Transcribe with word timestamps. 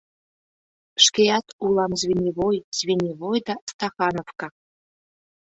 Шкеат 1.05 1.47
улам 1.65 1.91
звеньевой, 2.01 2.57
звеньевой 2.77 3.39
да 3.47 3.55
стахановка. 3.71 4.47